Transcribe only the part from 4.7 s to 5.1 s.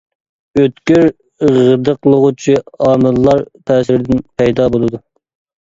بولىدۇ.